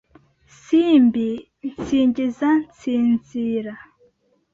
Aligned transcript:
Simbi 0.63 1.27
nsingiza 1.79 2.49
nsinzira 2.73 3.73